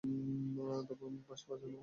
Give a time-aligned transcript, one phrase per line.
[0.87, 1.79] তবে আমি বাঁশি বাজাবো না।